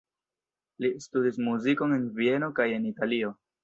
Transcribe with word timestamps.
Li 0.85 0.91
studis 1.05 1.39
muzikon 1.51 1.97
en 2.01 2.11
Vieno 2.19 2.53
kaj 2.61 2.71
en 2.83 2.93
Italio. 2.97 3.37